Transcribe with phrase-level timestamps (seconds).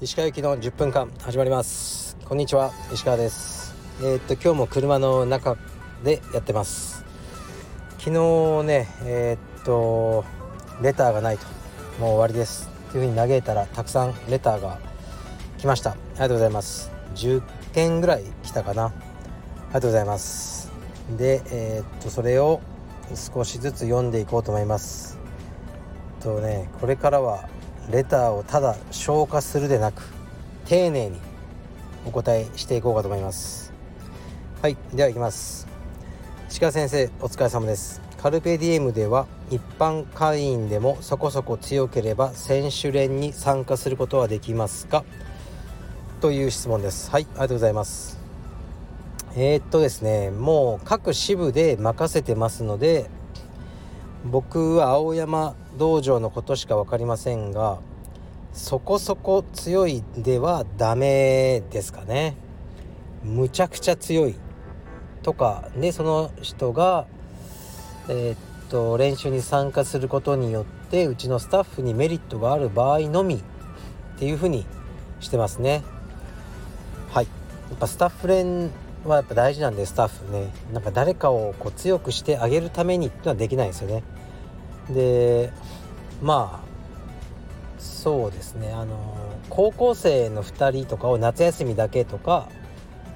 [0.00, 2.16] 石川行きの10分間始まります。
[2.24, 3.74] こんにちは石川です。
[4.00, 5.56] えー、っと今日も車の中
[6.04, 7.04] でやってます。
[7.98, 10.24] 昨日ねえー、っと
[10.80, 11.46] レターがないと
[11.98, 12.70] もう終わりです。
[12.90, 14.78] っていう風に嘆いたらたくさんレターが
[15.58, 15.90] 来ました。
[15.90, 16.92] ありがとうございます。
[17.16, 18.84] 10件ぐらい来たかな。
[18.84, 20.70] ありがとうございます。
[21.18, 22.60] でえー、っとそれを
[23.14, 25.18] 少しずつ読んでいこうと思います。
[26.20, 27.48] とねこれからは
[27.90, 30.02] レターをただ消化するでなく
[30.66, 31.18] 丁寧に
[32.06, 33.72] お答えしていこうかと思います。
[34.62, 35.66] はいではいきます。
[36.60, 38.00] 鹿先生お疲れ様です。
[38.18, 45.04] カルペディエムでは一般会員でもそこそこ強ければ選手連に参加することはできますか？
[46.20, 47.10] という質問です。
[47.10, 48.19] はいありがとうございます。
[49.36, 53.08] えー、っとですねもう各支部で任せてますので
[54.24, 57.78] 僕は青山道場のことしか分かりませんが
[58.52, 62.34] そこそこ強いではダメですかね。
[63.22, 64.34] むちゃくちゃ強い
[65.22, 67.06] とかでその人が
[68.08, 73.38] えー、っと練習に参加することによってうちのスタッフにメリットがある場合のみっ
[74.18, 74.66] ていうふうに
[75.20, 75.82] してますね。
[77.10, 77.26] はい。
[77.26, 78.70] やっぱスタッフ連
[79.04, 80.52] はやっぱ大事なんでスタッフね。
[80.72, 84.02] なんか誰かをこう強くしてあげるためにっていうのはできないですよね。
[84.90, 85.52] で
[86.22, 86.70] まあ
[87.78, 88.72] そうですね。
[88.72, 89.16] あの
[89.48, 92.48] 高校生の2人とかを夏休みだけとか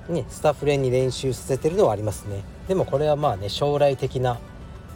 [0.09, 2.43] ねスタッフ連に練習させてるのはありますね。
[2.69, 4.39] でもこれはまあね将来的な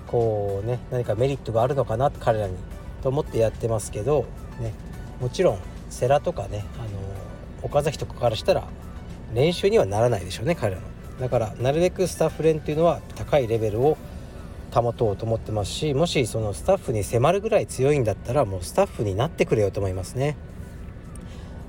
[0.06, 2.56] こうね何かメリットがあるのかな彼らに
[3.02, 4.24] と思ってやってますけど
[4.58, 4.72] ね
[5.20, 5.58] もちろん
[5.90, 6.88] 世良とかねあの
[7.62, 8.68] 岡崎とかからしたら
[9.34, 10.86] 練習にはならないでしょうね彼らの
[11.20, 13.98] だからなるべくスタッフ連っていうのは高いレベルを
[14.72, 20.36] 保とうと思ってますしもしそのスタッフに迫るぐらい強いんだったらもうスタッフになってくれよと思いますね。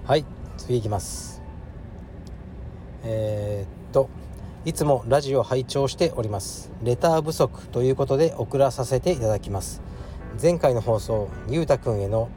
[0.05, 0.25] はい
[0.57, 1.41] 次いきます。
[3.03, 4.09] えー、っと
[4.66, 6.72] いつもラジオ拝聴しております。
[6.84, 9.81] レター不足ということで送らさせていただきます。
[10.41, 12.29] 前回の放送ゆうたくんへの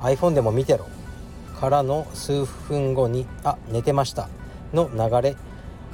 [0.00, 0.86] iPhone でも見てろ。
[1.58, 4.28] からの数分後に「あ寝てました」
[4.72, 5.36] の流れ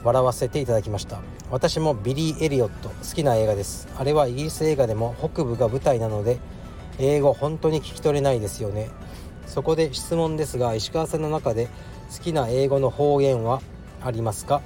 [0.04, 1.20] 笑わせていただきました。
[1.50, 3.88] 私もビリー・エリオット好きな映画です。
[3.98, 6.38] あれはイギリス映画でも北部が舞台なので
[6.98, 8.90] 英語本当に聞き取れないですよね。
[9.46, 11.68] そこで質問ですが石川さんの中で
[12.16, 13.60] 好きな英語の方言は
[14.02, 14.62] ありますか？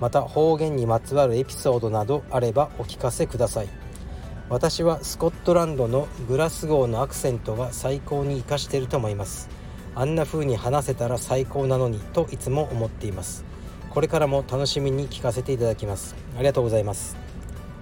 [0.00, 3.68] また方言にまつわるエピソードなどあればお聞かせください。
[4.48, 9.48] 私はスコットランドのグラスゴーのアクセントが最高に活かしていると思います。
[9.94, 13.44] あんな風に話せたら最高なのにといつも思っています。
[13.90, 16.14] これからも楽しみに聞かせていただきます。
[16.36, 17.16] ありがとうございます。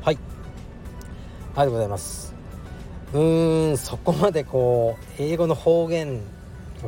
[0.02, 0.16] はい。
[0.16, 2.34] ありがとうございます。
[3.12, 6.20] うーんそこまでこう英語の方言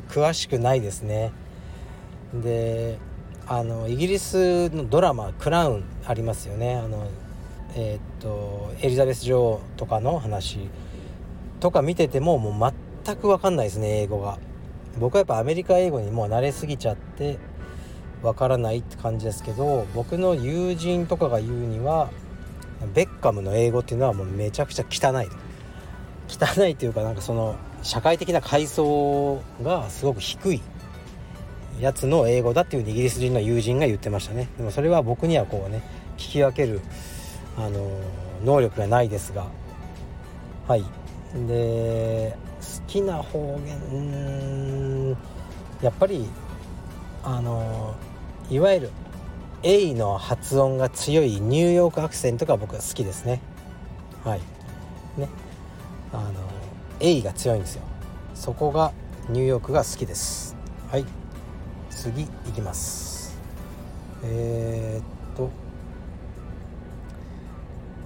[0.08, 1.32] 詳しくないですね。
[2.34, 2.98] で
[3.46, 6.76] あのイギリスのドラマ「クラウン」ありますよね。
[6.76, 7.06] あの
[7.74, 10.68] えー、っとエリザベス女王とかの話
[11.60, 12.72] とか見ててももう
[13.04, 14.38] 全く分かんないですね英語が。
[14.98, 17.38] 僕はやっぱアメリカ英語にもう慣れすぎちゃって
[18.22, 22.10] わからないって感じですけど僕の友人とかが言うには
[22.94, 25.28] ベッカムの英語っていうのはもうめちゃくちゃ汚い
[26.28, 30.60] 汚いというかなんかその社会的な階層がすごく低い
[31.80, 34.48] やつの英語だっていうイギリス人の友人が言ってましたね。
[34.56, 35.82] でもそれは僕にはこうね
[36.16, 36.80] 聞き分ける
[37.56, 37.90] あの
[38.44, 39.46] 能力がないですが。
[40.68, 40.84] はい。
[41.48, 44.81] で好きな方言うん
[45.82, 46.26] やっぱり
[47.24, 47.94] あの
[48.50, 48.90] いわゆる
[49.64, 53.40] A の発音が強いニューヨークアクセントが僕は好きですね。
[54.24, 54.40] はい。
[55.16, 55.28] ね。
[56.12, 56.32] あの
[57.00, 57.82] A が強いんですよ。
[58.34, 58.92] そこが
[59.28, 60.56] ニューヨークが好きです。
[60.90, 61.04] はい。
[61.90, 63.38] 次いきます。
[64.24, 65.50] えー、っと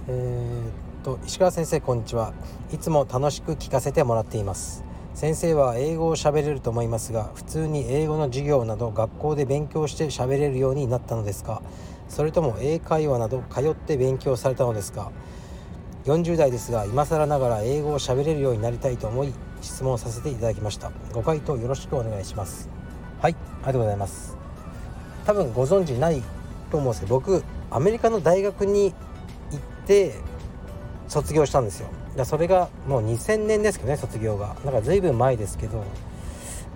[0.07, 0.71] えー、っ
[1.03, 2.33] と石川先生こんにちは。
[2.71, 4.86] いつも楽しく聞かせてもらっています。
[5.17, 11.63] 先生は英語を喋れると思いますが普通に英語の授業など学校で勉強して喋れるようになったのですか？
[12.07, 15.11] それとも英会話など通って勉強されたのですか
[16.05, 20.91] ？40代ですが今更ながら英語を喋れるようになりたいと思い質問させていただきました。
[21.13, 22.69] ご回答よろしくお願いします。
[23.19, 24.37] はいありがとうございます。
[25.25, 26.21] 多分ご存知ない
[26.69, 28.93] と思うんですけど僕アメリカの大学に
[29.49, 30.13] 行って
[31.07, 31.89] 卒業したんですよ。
[32.17, 34.57] だそれがもう2000年ですけどね卒業が。
[34.65, 35.83] だから随分前ですけど。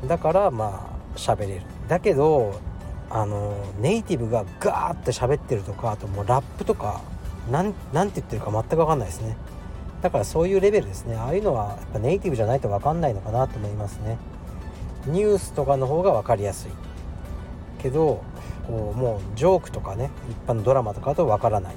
[0.08, 1.62] だからまあ喋れる。
[1.88, 2.60] だけど
[3.10, 7.02] あのネイティブがガーって喋ってるとかあともうラップとか
[7.52, 9.36] なんなんて言ってるか全く分かんないですね。
[10.02, 11.16] だからそういうレベルですね。
[11.16, 14.18] ああいうのはやっぱネイティブじゃないと分かんないのかなと思いますね。
[15.08, 16.72] ニュースとかの方が分かりやすい。
[17.82, 18.24] けど
[18.68, 21.76] こうもうジョークとかね一般のドラマとかだと分からない。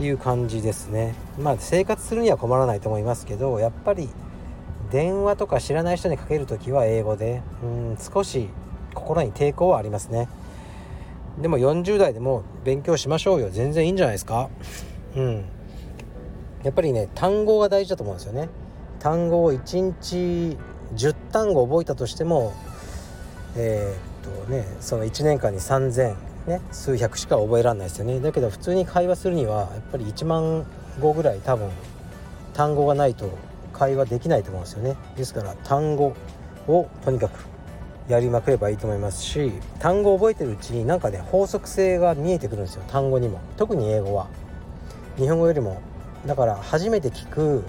[0.00, 1.14] いう感じですね。
[1.38, 4.08] まあ生活するには困らないと思いますけどやっぱり
[4.90, 8.48] 電話とか知らない人にかける時は英語でうん少し
[8.94, 10.28] 心に抵抗はありますね。
[11.40, 13.50] でも40代でも勉強しましょうよ。
[13.50, 14.50] 全然いいんじゃないですか。
[15.16, 15.44] うん。
[16.62, 18.48] やっぱりね単語が大事だと思うんですよね。
[18.98, 20.58] 単語を1日
[20.94, 22.52] 10単語覚えたとしても
[23.56, 28.20] えー、っとねその1年間に3000ね数百しか覚えられないですよね。
[28.20, 30.66] だけど普通に会話するにはやっぱり1万
[31.00, 31.70] 語ぐらい多分
[32.52, 33.30] 単語がないと
[33.72, 34.96] 会話できないと思うんですよね。
[35.16, 36.14] ですから単語
[36.66, 37.46] をとにかく
[38.08, 42.82] やりまくればいいと思いますし単語を覚えてるうちになんかね法則性が見えてくるんですよ。
[42.88, 43.40] 単語にも。
[43.56, 44.28] 特に英語は。
[45.16, 45.80] 日本語よりも
[46.26, 47.64] だから初めて聞く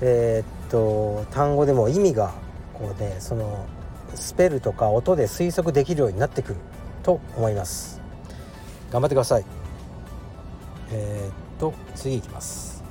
[0.00, 2.32] えー、っと単語でも意味が
[2.74, 3.66] こうねその
[4.14, 6.56] スペルとか音で推測できるようになってくる。
[7.08, 8.02] と思います。
[8.90, 9.44] 頑張ってください。
[10.92, 12.84] えー、っと次いきます。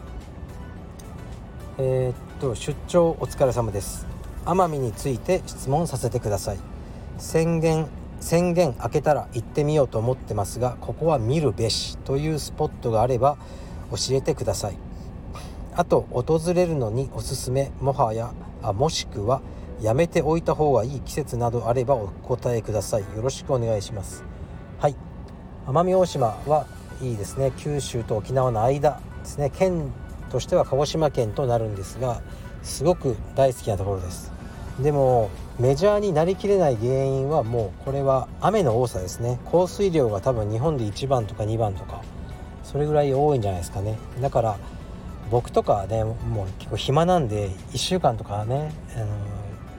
[1.77, 4.07] えー、っと出張お疲れ様です。
[4.43, 6.57] 奄美について質問させてください。
[7.19, 7.87] 宣言
[8.19, 11.99] 宣言開けたら行ってみようと思ってますがここは見るべし。
[11.99, 13.37] というスポットがあれば
[13.91, 14.77] 教えてください。
[15.75, 19.43] あと訪れるのにおすすめもはやあもしくは
[19.81, 23.01] やめておいた方がいい季節などあればお答えください。
[23.01, 24.23] よろしくお願いします。
[24.79, 24.95] はい。
[25.67, 26.65] 奄美大島は
[27.01, 27.51] いいですね。
[27.57, 29.51] 九州と沖縄の間ですね。
[29.55, 29.91] 県
[30.31, 32.21] としては鹿児島県となるんですが
[32.63, 34.31] すごく大好きなところです。
[34.79, 35.29] でも
[35.59, 39.39] メジャーになりきれない原因はもうこれは雨の多さですね。
[39.45, 42.01] 降水量が多分日本で1番とか2番とか
[42.63, 43.97] それぐらい多いんじゃないですかね。
[44.21, 44.57] だから
[45.29, 49.07] 僕とかねもう結構暇なんで1週間とかね、あの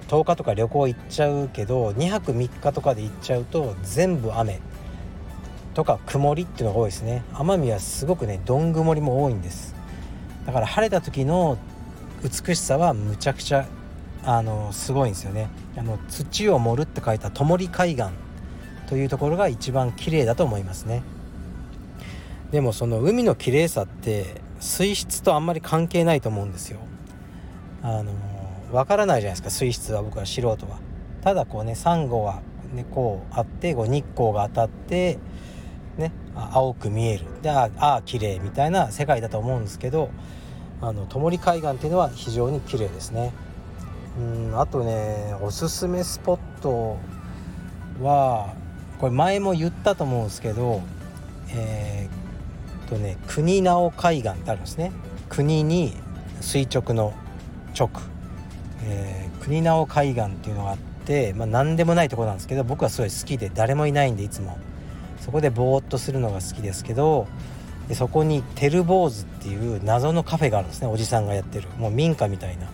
[0.09, 4.61] 10日とか旅行行っちゃうけど2泊3日とかで行っちゃうと全部雨
[5.75, 7.23] とか曇りっていうのが多いですね。
[7.35, 9.77] 奄美はすごくねどん曇りも多いんです。
[10.47, 11.59] だから晴れた時の
[12.23, 13.67] 美しさはむちゃくちゃ
[14.25, 15.49] あのすごいんですよね。
[15.77, 18.07] あの土を盛るって書いた灯海岸
[18.89, 21.03] というところが一番綺麗だと思いますね。
[22.51, 26.81] でもその海の綺麗さって水質とあんまり関係ないと思うんですよ。
[27.83, 28.13] あの
[28.73, 29.51] わからないじゃないですか。
[29.51, 30.79] 水質は僕は素人は。
[31.23, 32.43] ただこうねサンゴは
[32.73, 35.19] ねこうあってこう日光が当たって
[35.97, 37.25] ね青く見える。
[37.43, 40.11] でああ綺麗みたいな世界だと思うんですけど
[40.81, 43.33] あの灯海岸っていうのは非常に綺麗ですね。
[44.19, 46.99] うんあとねおすすめスポット
[48.03, 48.55] は
[48.99, 50.83] これ前も言ったと思うんですけど
[51.51, 54.93] えー、っとね国直海岸ってあるんですね。
[55.29, 55.95] 国に
[56.41, 57.13] 垂直の
[57.79, 57.91] 直、
[58.89, 64.59] えー、国直海岸っていうのがあって、まあ、何でもないとこなんですけど僕はすごい好きで誰もいないんでいつも。
[65.21, 67.27] そこでぼーっとするのが好きですけど
[67.89, 71.69] でそこにテルボーズっていう謎のカフェがあるんですねおじさんがやってる。
[71.77, 72.67] もう民家みたいな。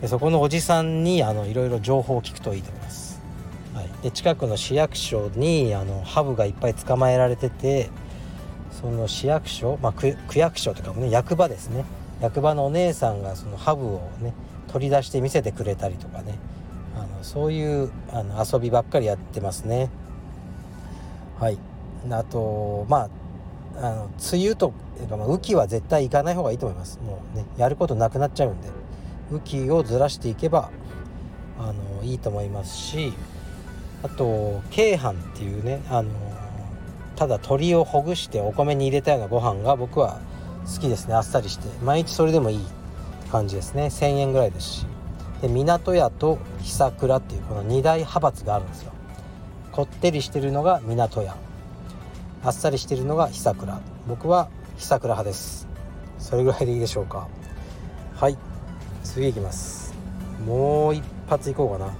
[0.00, 3.22] でそこのおじさんにあのいろいろ情報を聞くといいと思います、
[3.72, 7.88] はい、で近くの市役所にあのハブがいっぱい捕まえられてて
[8.70, 11.84] その市役所、まあ、区役所とかもね役場ですね。
[12.20, 14.34] 役場のお姉さんがそのハブをね
[14.74, 16.34] 取り出して見せてくれたりとかね。
[16.96, 19.88] あのそういうあの遊びばっかりやってますね。
[21.38, 21.58] はい。
[22.10, 23.08] あとま
[23.76, 26.98] ああの梅雨というか、まあ、雨季は絶対行かない方がいいと思います。
[27.06, 28.68] もうねやることなくなっちゃうんで。
[29.30, 30.70] 雨季をずらしていけば
[31.56, 33.14] あのいいと思いますし
[34.02, 36.10] あと京飯っていうねあの
[37.16, 40.20] ただ鶏をほぐしてお米に入れたようなご飯が僕は
[40.66, 41.14] 好きですね。
[41.14, 41.68] あっさりして。
[41.84, 42.83] 毎日それでもいい。
[43.34, 43.86] 感じですね。
[43.86, 44.86] 1000円ぐらいですし。
[45.42, 48.92] で港屋と久倉っていうこの2大派閥があるんですよ。
[49.72, 51.36] こってりしてるのが港屋。
[52.44, 53.80] あっさりしてるのが久倉。
[54.06, 54.48] 僕は
[54.78, 55.66] 久倉派です。
[56.20, 57.26] それぐらいでいいでしょうか。
[58.14, 58.38] はい。
[59.02, 59.92] 次いきます。
[60.46, 61.92] もう一発いこうかな。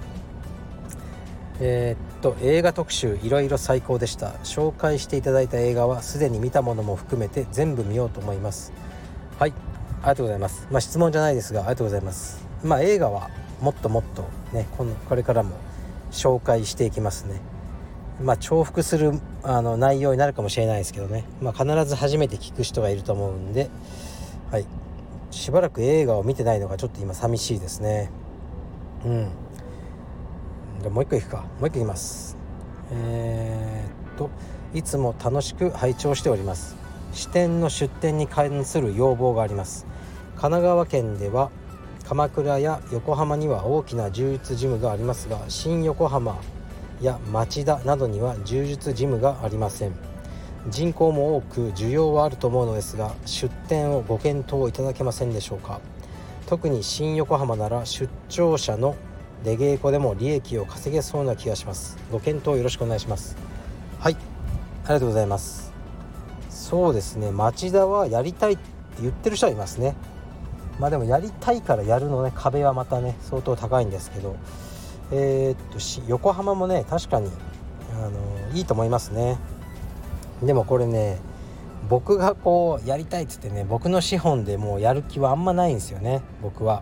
[1.59, 4.29] えー、っと映画特集いろいろ最高でした。
[4.45, 8.71] 紹介していただいた映画はすでに見たものも含めて全部見ようと思います。
[10.05, 10.67] りがとうございます。
[10.71, 12.45] まあ質問じゃないですがありがとうございます。
[12.63, 13.29] まあ映画は
[13.61, 15.55] もっともっとねこのこれからも
[16.11, 17.41] 紹介していきますね。
[18.21, 23.69] まあ重複するあの内容になるかもしれないですけどね、まあ、必ず初めて聞く人がいると思うんで。
[24.51, 24.65] はい。
[25.31, 28.09] しばらく映画を見てないのがちょっと今寂しいですね。
[29.03, 29.29] うん。
[30.81, 31.37] じゃもう一個いくか。
[31.59, 32.37] もう一個いきます。
[32.91, 34.29] えー、っと
[34.73, 36.75] いつも楽しく拝聴しております。
[37.11, 39.85] 支店の出店に関する要望があります。
[40.35, 41.49] 神奈川県では
[42.07, 46.39] 鎌倉や横浜には大きな柔術ジムがありますが新横浜
[47.01, 49.93] や町田などには柔術ジムがありません。
[50.67, 55.79] 人口も多く需要はあると思うのですが出店をご検討いただけませんでしょうか。
[56.47, 58.95] 特に新横浜なら出張者の
[59.43, 61.97] 出稽古でも利益を稼げそうな気がします。
[62.11, 63.35] ご検討よろしくお願いします。
[63.99, 64.17] はい。
[64.85, 65.71] ありがとうございます。
[66.49, 67.31] そうですね。
[67.31, 68.63] 町田はやりたいって
[69.01, 69.95] 言ってる人はいますね。
[70.79, 74.35] まあでもやりたいからやるのね壁はまたね相当高いんですけど。
[75.11, 77.29] えー、っと横浜もね確かに
[77.93, 79.37] あのいいと思いますね。
[80.43, 81.19] でもこれね
[81.89, 86.81] 僕がこうやりたいっつってね僕の資本でもうやる気はあんまないんですよね僕は。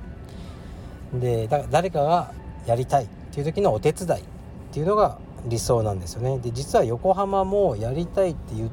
[1.13, 2.31] でだ誰かが
[2.65, 4.23] やりたいっていう時のお手伝いっ
[4.71, 6.39] ていうのが理想なんですよね。
[6.39, 8.69] で実は横浜もやりたいって言っ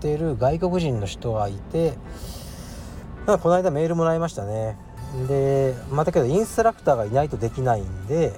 [0.00, 1.94] てる外国人の人がいて
[3.38, 4.76] この間メールもらいましたね。
[5.28, 8.32] でまたけどインストラクターがいないとできないんで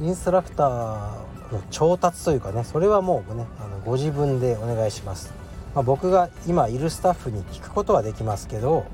[0.00, 5.32] インストラクターの調達というかねそれはもうねあのご自分でお願いします、
[5.74, 8.86] まあ、僕が今いるスタッフに聞くことはできますけど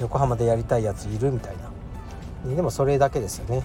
[0.00, 1.56] 横浜でやりたいやついるみたい
[2.46, 2.54] な。
[2.54, 3.62] でもそれだけですよね。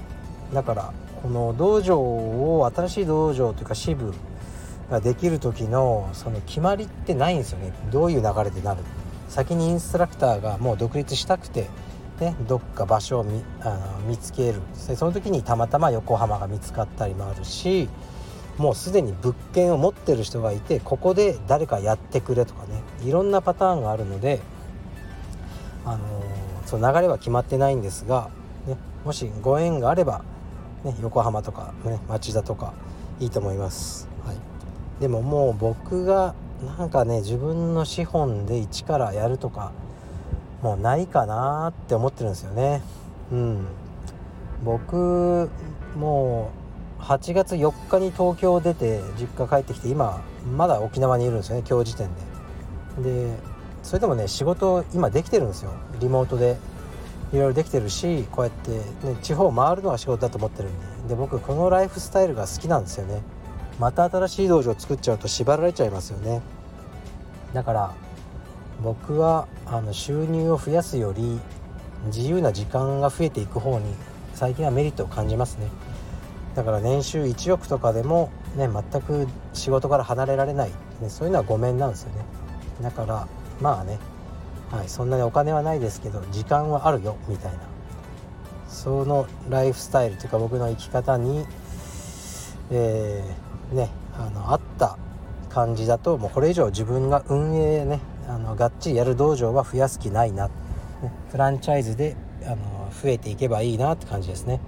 [0.53, 4.13] だからこの道場を新しい道場というか支部
[4.89, 7.73] ができる時のその決まりってないんですよね。
[7.91, 8.81] どういう流れでなる
[9.29, 11.67] 先にインストラクターがもう独立したくて、
[12.19, 17.87] ね、どっか場所を見あの見つけるその時にたまたま横浜が見つかったりもあるし
[18.57, 24.41] もうすでに物件を持ってる人がいてここで誰かやってくれとかねいろんなパターンがあるので、
[25.85, 25.99] あの、
[26.65, 28.29] その流れは決まってないんですが、
[28.67, 30.23] ね、もしご縁があれば、
[30.83, 32.73] ね、横浜とか、ね、町田とか
[33.19, 34.07] いいと思います。
[34.25, 34.37] はい、
[35.01, 36.35] でももう僕が
[36.65, 39.71] なんかね自分の資本で一からやるとか
[40.61, 42.81] もうないかなって思ってるんですよね。
[43.31, 43.65] うん。
[44.63, 45.49] 僕
[45.95, 46.51] も
[46.99, 50.21] う8月4日に東京出て実家帰ってきて今
[50.57, 52.09] まだ沖縄にいるんですよね今日時点
[53.03, 53.11] で。
[53.27, 53.35] で
[53.83, 55.71] それでもね仕事今できてるんですよ。
[55.99, 56.57] リモートで。
[57.31, 61.09] いろいろできてるしこうやって、ね、地方を回るのが仕事だと思ってるんで。
[61.09, 63.21] で僕このライフスタイルが好きなんですよね。
[63.79, 66.41] また新しい道場を作っちゃうと縛られちゃいますよね。
[67.53, 67.95] だから
[68.83, 71.39] 僕はあの収入を増やすより
[72.07, 73.93] 自由な時間が増えていく方に
[74.33, 75.69] 最近はメリットを感じますね。
[76.55, 80.71] だから年収1億とかでもね全く仕事から離れられない、
[81.01, 82.25] ね、そういうのはごめんなんですよね。
[82.81, 83.27] だから
[83.61, 83.97] まあね、
[84.71, 87.59] はい、そんなにお金はないですけど時間はあるよみたいな。
[88.67, 91.45] そのライフスタイルというか僕の生き方に
[92.71, 94.97] えーねあのあった
[95.49, 100.53] 感じだともうこれ以上自分が運営ねあのがっちりやる道場は増やす気ないな、ね、
[101.31, 104.59] フランチャイズであの増えていけばいいなって感じですね。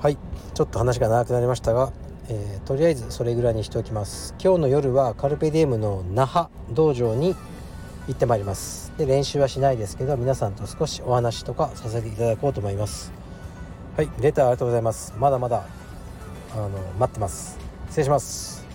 [0.00, 0.18] はい
[0.54, 1.92] ちょっと話が長くなりましたが、
[2.28, 4.34] えー、とりあえずそれぐらいにしておきます。
[4.42, 7.34] 今日の夜はカルペディエムの那覇道場に
[8.06, 8.92] 行ってまいります。
[8.98, 13.12] で練習はしないですけど皆さんと少しお話とかさせていただこうと思います。
[13.96, 15.14] はいレターありがとうございます。
[15.18, 15.64] まだまだ
[16.54, 17.65] あの待ってます。
[17.88, 18.65] 失礼します。